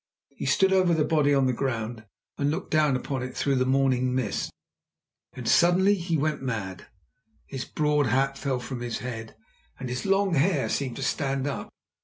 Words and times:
He 0.35 0.47
stood 0.47 0.73
over 0.73 0.95
the 0.95 1.03
body 1.05 1.31
on 1.31 1.45
the 1.45 1.53
ground, 1.53 2.05
and 2.35 2.49
looked 2.49 2.71
down 2.71 2.95
upon 2.95 3.21
it 3.21 3.37
through 3.37 3.53
the 3.57 3.67
morning 3.67 4.15
mists. 4.15 4.49
Then 5.33 5.45
suddenly 5.45 5.93
he 5.93 6.17
went 6.17 6.41
mad. 6.41 6.87
His 7.45 7.65
broad 7.65 8.07
hat 8.07 8.35
fell 8.35 8.59
from 8.59 8.79
his 8.81 8.97
head, 9.05 9.35
and 9.79 9.89
his 9.89 10.03
long 10.07 10.33
hair 10.33 10.69
seemed 10.69 10.95
to 10.95 11.03
stand 11.03 11.45
up. 11.45 11.69